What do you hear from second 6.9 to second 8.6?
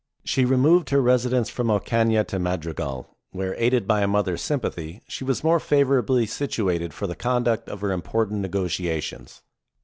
for the conduct of her im portant